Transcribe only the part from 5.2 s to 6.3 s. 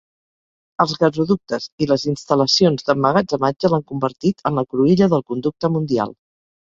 conducte mundial.